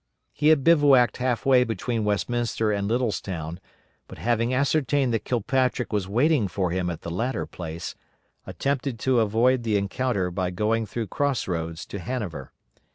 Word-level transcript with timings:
He 0.33 0.47
had 0.47 0.63
bivouacked 0.63 1.17
half 1.17 1.45
way 1.45 1.63
between 1.63 2.03
Westminster 2.03 2.71
and 2.71 2.89
Littlestown, 2.89 3.59
but 4.07 4.17
having 4.17 4.51
ascertained 4.51 5.13
that 5.13 5.25
Kilpatrick 5.25 5.93
was 5.93 6.07
waiting 6.07 6.47
for 6.47 6.71
him 6.71 6.89
at 6.89 7.01
the 7.01 7.11
latter 7.11 7.45
place, 7.45 7.93
attempted 8.47 8.97
to 9.01 9.19
avoid 9.19 9.61
the 9.61 9.77
encounter 9.77 10.31
by 10.31 10.49
going 10.49 10.87
through 10.87 11.05
cross 11.05 11.47
roads 11.47 11.85
to 11.85 11.99
Hanover. 11.99 12.51